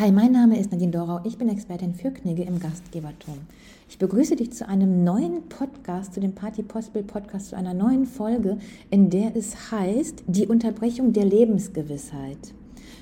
Hi, 0.00 0.10
mein 0.10 0.32
Name 0.32 0.58
ist 0.58 0.72
Nadine 0.72 0.92
Dorau. 0.92 1.20
Ich 1.24 1.36
bin 1.36 1.50
Expertin 1.50 1.94
für 1.94 2.10
Knigge 2.10 2.44
im 2.44 2.58
Gastgebertum. 2.58 3.36
Ich 3.86 3.98
begrüße 3.98 4.34
dich 4.34 4.50
zu 4.50 4.66
einem 4.66 5.04
neuen 5.04 5.46
Podcast, 5.50 6.14
zu 6.14 6.20
dem 6.20 6.34
Party 6.34 6.62
Possible 6.62 7.02
Podcast, 7.02 7.50
zu 7.50 7.56
einer 7.56 7.74
neuen 7.74 8.06
Folge, 8.06 8.56
in 8.90 9.10
der 9.10 9.36
es 9.36 9.70
heißt, 9.70 10.24
die 10.26 10.46
Unterbrechung 10.46 11.12
der 11.12 11.26
Lebensgewissheit. 11.26 12.54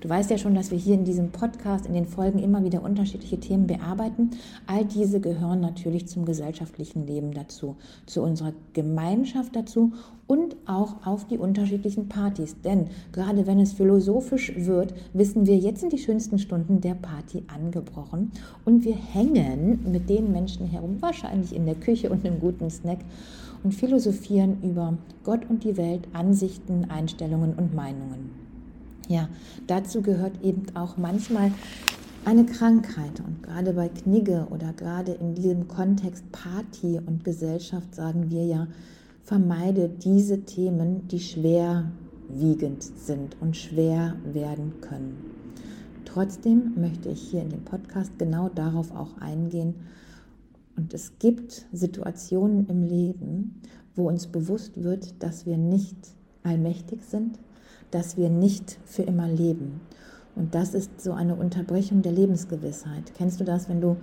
Du 0.00 0.08
weißt 0.08 0.30
ja 0.30 0.38
schon, 0.38 0.54
dass 0.54 0.70
wir 0.70 0.78
hier 0.78 0.94
in 0.94 1.04
diesem 1.04 1.30
Podcast, 1.30 1.86
in 1.86 1.94
den 1.94 2.06
Folgen 2.06 2.38
immer 2.38 2.64
wieder 2.64 2.82
unterschiedliche 2.82 3.38
Themen 3.38 3.66
bearbeiten. 3.66 4.30
All 4.66 4.84
diese 4.84 5.20
gehören 5.20 5.60
natürlich 5.60 6.08
zum 6.08 6.24
gesellschaftlichen 6.24 7.06
Leben 7.06 7.32
dazu, 7.32 7.76
zu 8.06 8.22
unserer 8.22 8.52
Gemeinschaft 8.72 9.54
dazu 9.54 9.92
und 10.26 10.56
auch 10.64 11.04
auf 11.04 11.26
die 11.26 11.38
unterschiedlichen 11.38 12.08
Partys. 12.08 12.56
Denn 12.62 12.86
gerade 13.12 13.46
wenn 13.46 13.58
es 13.58 13.72
philosophisch 13.72 14.52
wird, 14.56 14.94
wissen 15.12 15.46
wir, 15.46 15.56
jetzt 15.56 15.80
sind 15.80 15.92
die 15.92 15.98
schönsten 15.98 16.38
Stunden 16.38 16.80
der 16.80 16.94
Party 16.94 17.42
angebrochen 17.52 18.30
und 18.64 18.84
wir 18.84 18.94
hängen 18.94 19.80
mit 19.90 20.08
den 20.08 20.32
Menschen 20.32 20.66
herum, 20.66 20.96
wahrscheinlich 21.00 21.54
in 21.54 21.66
der 21.66 21.74
Küche 21.74 22.10
und 22.10 22.24
einem 22.24 22.38
guten 22.38 22.70
Snack 22.70 23.00
und 23.62 23.74
philosophieren 23.74 24.58
über 24.62 24.96
Gott 25.24 25.40
und 25.48 25.64
die 25.64 25.76
Welt, 25.76 26.08
Ansichten, 26.12 26.86
Einstellungen 26.88 27.54
und 27.54 27.74
Meinungen. 27.74 28.39
Ja, 29.08 29.28
dazu 29.66 30.02
gehört 30.02 30.42
eben 30.42 30.64
auch 30.74 30.96
manchmal 30.96 31.52
eine 32.24 32.46
Krankheit. 32.46 33.20
Und 33.20 33.42
gerade 33.42 33.72
bei 33.72 33.88
Knigge 33.88 34.46
oder 34.50 34.72
gerade 34.72 35.12
in 35.12 35.34
diesem 35.34 35.68
Kontext 35.68 36.30
Party 36.32 37.00
und 37.04 37.24
Gesellschaft 37.24 37.94
sagen 37.94 38.30
wir 38.30 38.44
ja, 38.44 38.66
vermeide 39.22 39.88
diese 39.88 40.44
Themen, 40.44 41.06
die 41.08 41.20
schwerwiegend 41.20 42.82
sind 42.82 43.36
und 43.40 43.56
schwer 43.56 44.16
werden 44.24 44.80
können. 44.80 45.16
Trotzdem 46.04 46.72
möchte 46.76 47.10
ich 47.10 47.20
hier 47.20 47.42
in 47.42 47.50
dem 47.50 47.64
Podcast 47.64 48.18
genau 48.18 48.48
darauf 48.48 48.90
auch 48.90 49.18
eingehen. 49.18 49.74
Und 50.76 50.92
es 50.94 51.18
gibt 51.18 51.66
Situationen 51.72 52.66
im 52.68 52.82
Leben, 52.82 53.60
wo 53.94 54.08
uns 54.08 54.26
bewusst 54.26 54.82
wird, 54.82 55.22
dass 55.22 55.46
wir 55.46 55.56
nicht 55.56 55.96
allmächtig 56.42 57.02
sind, 57.04 57.38
dass 57.90 58.16
wir 58.16 58.28
nicht 58.28 58.78
für 58.84 59.02
immer 59.02 59.28
leben. 59.28 59.80
Und 60.36 60.54
das 60.54 60.74
ist 60.74 61.00
so 61.00 61.12
eine 61.12 61.34
Unterbrechung 61.34 62.02
der 62.02 62.12
Lebensgewissheit. 62.12 63.12
Kennst 63.16 63.40
du 63.40 63.44
das, 63.44 63.68
wenn 63.68 63.80
du, 63.80 63.96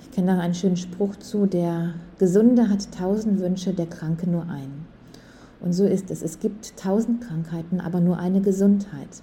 ich 0.00 0.10
kenne 0.12 0.28
da 0.34 0.38
einen 0.38 0.54
schönen 0.54 0.76
Spruch 0.76 1.16
zu, 1.16 1.46
der 1.46 1.94
Gesunde 2.18 2.68
hat 2.68 2.92
tausend 2.92 3.40
Wünsche, 3.40 3.72
der 3.72 3.86
Kranke 3.86 4.28
nur 4.28 4.48
einen. 4.48 4.86
Und 5.60 5.72
so 5.72 5.84
ist 5.84 6.10
es. 6.10 6.22
Es 6.22 6.38
gibt 6.38 6.76
tausend 6.76 7.22
Krankheiten, 7.22 7.80
aber 7.80 8.00
nur 8.00 8.18
eine 8.18 8.40
Gesundheit. 8.40 9.22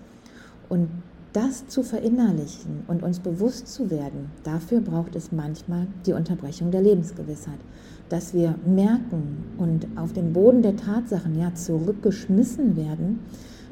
Und 0.67 0.89
das 1.33 1.67
zu 1.67 1.81
verinnerlichen 1.81 2.83
und 2.87 3.01
uns 3.01 3.19
bewusst 3.19 3.67
zu 3.67 3.89
werden, 3.89 4.29
dafür 4.43 4.81
braucht 4.81 5.15
es 5.15 5.31
manchmal 5.31 5.87
die 6.05 6.13
Unterbrechung 6.13 6.69
der 6.69 6.81
Lebensgewissheit. 6.81 7.59
Dass 8.09 8.33
wir 8.33 8.55
merken 8.65 9.43
und 9.57 9.87
auf 9.95 10.13
den 10.13 10.33
Boden 10.33 10.61
der 10.61 10.75
Tatsachen 10.75 11.37
ja 11.37 11.53
zurückgeschmissen 11.55 12.75
werden, 12.75 13.19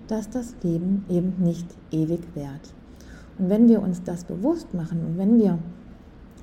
dass 0.08 0.30
das 0.30 0.56
Leben 0.64 1.06
eben 1.10 1.36
nicht 1.40 1.68
ewig 1.92 2.22
währt. 2.34 2.74
Und 3.38 3.50
wenn 3.50 3.70
wir 3.70 3.82
uns 3.82 4.02
das 4.04 4.24
bewusst 4.24 4.74
machen 4.74 5.06
und 5.06 5.18
wenn 5.18 5.38
wir, 5.38 5.60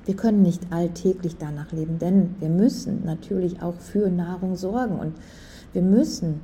wir 0.05 0.15
können 0.15 0.41
nicht 0.41 0.71
alltäglich 0.71 1.35
danach 1.37 1.71
leben, 1.73 1.99
denn 1.99 2.35
wir 2.39 2.49
müssen 2.49 3.03
natürlich 3.03 3.61
auch 3.61 3.75
für 3.75 4.09
Nahrung 4.09 4.55
sorgen 4.55 4.97
und 4.97 5.13
wir 5.73 5.81
müssen 5.81 6.39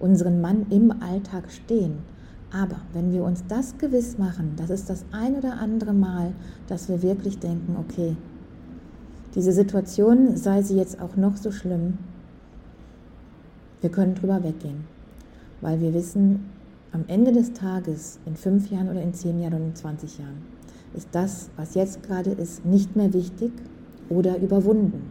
unseren 0.00 0.40
Mann 0.40 0.66
im 0.70 0.90
Alltag 1.02 1.50
stehen. 1.50 1.98
Aber 2.54 2.76
wenn 2.92 3.12
wir 3.12 3.24
uns 3.24 3.42
das 3.48 3.76
gewiss 3.78 4.16
machen, 4.16 4.52
das 4.56 4.70
ist 4.70 4.88
das 4.88 5.04
ein 5.10 5.34
oder 5.34 5.58
andere 5.58 5.92
Mal, 5.92 6.32
dass 6.68 6.88
wir 6.88 7.02
wirklich 7.02 7.40
denken, 7.40 7.76
okay, 7.76 8.16
diese 9.34 9.50
Situation, 9.50 10.36
sei 10.36 10.62
sie 10.62 10.76
jetzt 10.76 11.00
auch 11.00 11.16
noch 11.16 11.36
so 11.36 11.50
schlimm, 11.50 11.98
wir 13.80 13.90
können 13.90 14.14
drüber 14.14 14.44
weggehen, 14.44 14.84
weil 15.60 15.80
wir 15.80 15.92
wissen, 15.94 16.48
am 16.92 17.04
Ende 17.08 17.32
des 17.32 17.54
Tages, 17.54 18.20
in 18.24 18.36
fünf 18.36 18.70
Jahren 18.70 18.88
oder 18.88 19.02
in 19.02 19.14
zehn 19.14 19.40
Jahren 19.40 19.54
oder 19.54 19.64
in 19.64 19.74
20 19.74 20.18
Jahren, 20.18 20.42
ist 20.94 21.08
das, 21.10 21.50
was 21.56 21.74
jetzt 21.74 22.04
gerade 22.04 22.30
ist, 22.30 22.64
nicht 22.64 22.94
mehr 22.94 23.12
wichtig 23.12 23.50
oder 24.08 24.38
überwunden. 24.38 25.10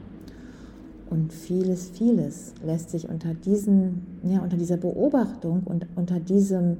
Und 1.10 1.34
vieles, 1.34 1.90
vieles 1.90 2.54
lässt 2.66 2.90
sich 2.90 3.10
unter, 3.10 3.34
diesen, 3.34 4.20
ja, 4.24 4.40
unter 4.40 4.56
dieser 4.56 4.78
Beobachtung 4.78 5.64
und 5.66 5.86
unter 5.96 6.22
diesem 6.22 6.78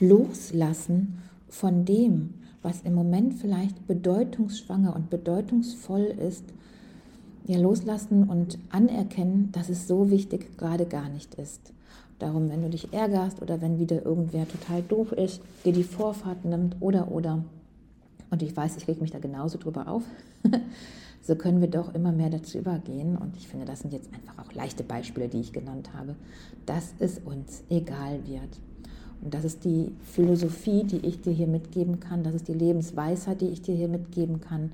Loslassen 0.00 1.18
von 1.48 1.84
dem, 1.84 2.34
was 2.62 2.82
im 2.82 2.94
Moment 2.94 3.34
vielleicht 3.34 3.86
bedeutungsschwanger 3.86 4.94
und 4.94 5.10
bedeutungsvoll 5.10 6.02
ist, 6.02 6.44
ja, 7.46 7.58
loslassen 7.58 8.24
und 8.24 8.58
anerkennen, 8.70 9.50
dass 9.52 9.68
es 9.68 9.88
so 9.88 10.10
wichtig 10.10 10.56
gerade 10.56 10.86
gar 10.86 11.08
nicht 11.08 11.34
ist. 11.34 11.72
Darum, 12.18 12.50
wenn 12.50 12.62
du 12.62 12.68
dich 12.68 12.92
ärgerst 12.92 13.40
oder 13.40 13.60
wenn 13.60 13.78
wieder 13.78 14.04
irgendwer 14.04 14.46
total 14.46 14.82
doof 14.82 15.12
ist, 15.12 15.40
dir 15.64 15.72
die 15.72 15.82
Vorfahrt 15.82 16.44
nimmt 16.44 16.76
oder 16.80 17.10
oder, 17.10 17.42
und 18.30 18.42
ich 18.42 18.54
weiß, 18.54 18.76
ich 18.76 18.86
reg 18.86 19.00
mich 19.00 19.10
da 19.10 19.18
genauso 19.18 19.58
drüber 19.58 19.88
auf, 19.88 20.02
so 21.22 21.34
können 21.34 21.60
wir 21.60 21.68
doch 21.68 21.94
immer 21.94 22.12
mehr 22.12 22.30
dazu 22.30 22.58
übergehen. 22.58 23.16
Und 23.16 23.36
ich 23.36 23.48
finde, 23.48 23.64
das 23.64 23.80
sind 23.80 23.92
jetzt 23.92 24.10
einfach 24.12 24.44
auch 24.44 24.52
leichte 24.52 24.84
Beispiele, 24.84 25.28
die 25.28 25.40
ich 25.40 25.52
genannt 25.52 25.90
habe, 25.94 26.14
dass 26.66 26.94
es 26.98 27.18
uns 27.18 27.64
egal 27.70 28.26
wird. 28.26 28.60
Und 29.22 29.34
das 29.34 29.44
ist 29.44 29.64
die 29.64 29.92
Philosophie, 30.04 30.84
die 30.84 31.06
ich 31.06 31.20
dir 31.20 31.32
hier 31.32 31.46
mitgeben 31.46 32.00
kann. 32.00 32.22
Das 32.22 32.34
ist 32.34 32.48
die 32.48 32.54
Lebensweisheit, 32.54 33.40
die 33.40 33.48
ich 33.48 33.62
dir 33.62 33.74
hier 33.74 33.88
mitgeben 33.88 34.40
kann. 34.40 34.72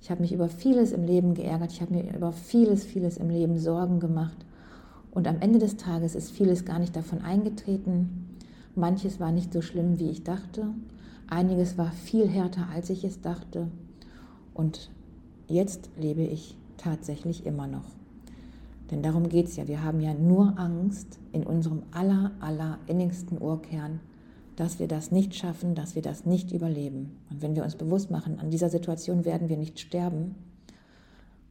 Ich 0.00 0.10
habe 0.10 0.20
mich 0.20 0.32
über 0.32 0.48
vieles 0.48 0.92
im 0.92 1.04
Leben 1.04 1.34
geärgert. 1.34 1.72
Ich 1.72 1.80
habe 1.80 1.94
mir 1.94 2.14
über 2.14 2.32
vieles, 2.32 2.84
vieles 2.84 3.16
im 3.16 3.30
Leben 3.30 3.58
Sorgen 3.58 4.00
gemacht. 4.00 4.36
Und 5.10 5.28
am 5.28 5.40
Ende 5.40 5.58
des 5.58 5.76
Tages 5.76 6.14
ist 6.14 6.30
vieles 6.30 6.64
gar 6.64 6.78
nicht 6.78 6.96
davon 6.96 7.20
eingetreten. 7.20 8.38
Manches 8.74 9.20
war 9.20 9.32
nicht 9.32 9.52
so 9.52 9.60
schlimm, 9.60 9.98
wie 9.98 10.10
ich 10.10 10.24
dachte. 10.24 10.66
Einiges 11.28 11.76
war 11.76 11.92
viel 11.92 12.28
härter, 12.28 12.68
als 12.72 12.90
ich 12.90 13.04
es 13.04 13.20
dachte. 13.20 13.68
Und 14.54 14.90
jetzt 15.48 15.90
lebe 15.98 16.22
ich 16.22 16.56
tatsächlich 16.78 17.46
immer 17.46 17.66
noch. 17.66 18.01
Denn 18.92 19.02
darum 19.02 19.30
geht 19.30 19.48
es 19.48 19.56
ja. 19.56 19.66
Wir 19.66 19.82
haben 19.82 20.00
ja 20.00 20.12
nur 20.12 20.58
Angst 20.58 21.18
in 21.32 21.44
unserem 21.44 21.82
aller, 21.92 22.30
aller 22.40 22.78
innigsten 22.86 23.40
Urkern, 23.40 24.00
dass 24.54 24.78
wir 24.78 24.86
das 24.86 25.10
nicht 25.10 25.34
schaffen, 25.34 25.74
dass 25.74 25.94
wir 25.94 26.02
das 26.02 26.26
nicht 26.26 26.52
überleben. 26.52 27.16
Und 27.30 27.40
wenn 27.40 27.56
wir 27.56 27.64
uns 27.64 27.74
bewusst 27.74 28.10
machen, 28.10 28.38
an 28.38 28.50
dieser 28.50 28.68
Situation 28.68 29.24
werden 29.24 29.48
wir 29.48 29.56
nicht 29.56 29.80
sterben, 29.80 30.34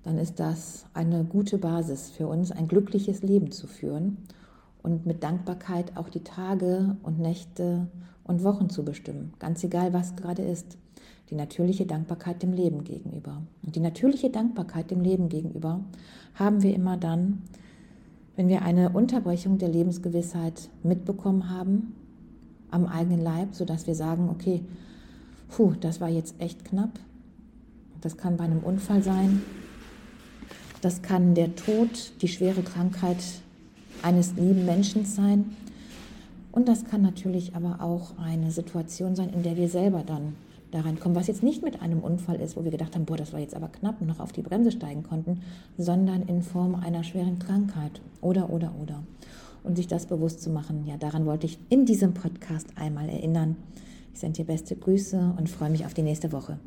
dann 0.04 0.20
ist 0.20 0.40
das 0.40 0.86
eine 0.94 1.24
gute 1.24 1.58
Basis 1.58 2.12
für 2.12 2.28
uns, 2.28 2.52
ein 2.52 2.68
glückliches 2.68 3.24
Leben 3.24 3.52
zu 3.52 3.66
führen 3.66 4.18
und 4.84 5.08
mit 5.08 5.24
Dankbarkeit 5.24 5.98
auch 5.98 6.10
die 6.10 6.24
Tage 6.24 6.96
und 7.02 7.20
Nächte 7.20 7.88
und 8.24 8.44
Wochen 8.44 8.70
zu 8.70 8.86
bestimmen, 8.86 9.34
ganz 9.40 9.64
egal, 9.64 9.94
was 9.94 10.16
gerade 10.16 10.44
ist. 10.44 10.78
Die 11.32 11.36
natürliche 11.36 11.86
Dankbarkeit 11.86 12.44
dem 12.44 12.52
Leben 12.52 12.84
gegenüber. 12.84 13.42
Und 13.64 13.78
die 13.78 13.80
natürliche 13.80 14.30
Dankbarkeit 14.30 14.92
dem 14.92 15.00
Leben 15.00 15.30
gegenüber 15.30 15.80
haben 16.36 16.62
wir 16.62 16.76
immer 16.76 16.98
dann, 16.98 17.42
wenn 18.36 18.50
wir 18.50 18.64
eine 18.64 18.90
Unterbrechung 18.90 19.58
der 19.58 19.70
Lebensgewissheit 19.70 20.70
mitbekommen 20.84 21.50
haben 21.50 21.96
am 22.70 22.86
eigenen 22.86 23.22
Leib, 23.22 23.56
sodass 23.56 23.88
wir 23.88 23.96
sagen, 23.96 24.30
okay, 24.30 24.62
puh, 25.48 25.74
das 25.80 26.02
war 26.02 26.10
jetzt 26.10 26.36
echt 26.40 26.66
knapp. 26.66 27.00
Das 28.02 28.18
kann 28.18 28.36
bei 28.36 28.44
einem 28.44 28.60
Unfall 28.60 29.02
sein. 29.02 29.42
Das 30.82 31.02
kann 31.02 31.34
der 31.34 31.56
Tod, 31.56 32.12
die 32.22 32.28
schwere 32.28 32.62
Krankheit 32.62 33.24
eines 34.02 34.34
lieben 34.36 34.66
Menschen 34.66 35.06
sein. 35.06 35.56
Und 36.52 36.68
das 36.68 36.84
kann 36.84 37.02
natürlich 37.02 37.56
aber 37.56 37.82
auch 37.82 38.18
eine 38.18 38.52
Situation 38.52 39.16
sein, 39.16 39.30
in 39.30 39.44
der 39.44 39.56
wir 39.56 39.70
selber 39.70 40.04
dann 40.06 40.36
da 40.72 40.82
reinkommen, 40.82 41.16
was 41.16 41.28
jetzt 41.28 41.44
nicht 41.44 41.64
mit 41.64 41.82
einem 41.82 42.00
Unfall 42.00 42.40
ist, 42.40 42.56
wo 42.56 42.64
wir 42.64 42.72
gedacht 42.72 42.96
haben, 42.96 43.06
boah, 43.06 43.18
das 43.18 43.34
war 43.34 43.40
jetzt 43.40 43.56
aber 43.56 43.68
knapp 43.68 44.02
und 44.02 44.08
noch 44.08 44.20
auf 44.20 44.32
die 44.32 44.42
Bremse 44.42 44.72
steigen 44.72 45.04
konnten, 45.04 45.42
sondern 45.78 46.24
in 46.24 46.42
Form 46.42 46.76
einer 46.76 47.04
schweren 47.04 47.40
Krankheit 47.40 48.02
oder, 48.22 48.50
oder, 48.50 48.74
oder. 48.82 49.04
Und 49.64 49.76
sich 49.76 49.88
das 49.88 50.08
bewusst 50.08 50.42
zu 50.42 50.50
machen, 50.50 50.86
ja, 50.88 50.98
daran 50.98 51.26
wollte 51.26 51.46
ich 51.46 51.60
in 51.70 51.86
diesem 51.86 52.14
Podcast 52.14 52.68
einmal 52.76 53.10
erinnern. 53.10 53.58
Ich 54.14 54.20
sende 54.20 54.38
dir 54.38 54.46
beste 54.46 54.76
Grüße 54.76 55.36
und 55.38 55.50
freue 55.50 55.70
mich 55.70 55.86
auf 55.86 55.94
die 55.94 56.02
nächste 56.02 56.32
Woche. 56.32 56.58